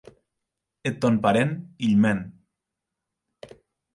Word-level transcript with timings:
Eth 0.89 0.97
tòn 1.03 1.19
parent, 1.25 1.51
hilh 1.83 2.01
mèn. 2.05 2.19